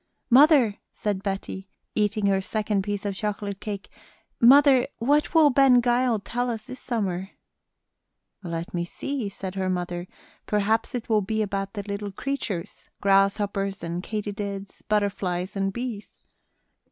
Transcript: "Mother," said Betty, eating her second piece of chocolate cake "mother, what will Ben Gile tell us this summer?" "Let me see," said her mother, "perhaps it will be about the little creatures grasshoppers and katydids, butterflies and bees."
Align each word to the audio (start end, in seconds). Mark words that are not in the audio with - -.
"Mother," 0.31 0.79
said 0.91 1.21
Betty, 1.21 1.69
eating 1.93 2.25
her 2.25 2.41
second 2.41 2.81
piece 2.81 3.05
of 3.05 3.13
chocolate 3.13 3.59
cake 3.61 3.87
"mother, 4.39 4.87
what 4.97 5.35
will 5.35 5.51
Ben 5.51 5.79
Gile 5.79 6.17
tell 6.19 6.49
us 6.49 6.65
this 6.65 6.79
summer?" 6.79 7.29
"Let 8.41 8.73
me 8.73 8.83
see," 8.83 9.29
said 9.29 9.53
her 9.53 9.69
mother, 9.69 10.07
"perhaps 10.47 10.95
it 10.95 11.07
will 11.07 11.21
be 11.21 11.43
about 11.43 11.73
the 11.73 11.83
little 11.83 12.11
creatures 12.11 12.89
grasshoppers 12.99 13.83
and 13.83 14.01
katydids, 14.01 14.81
butterflies 14.81 15.55
and 15.55 15.71
bees." 15.71 16.11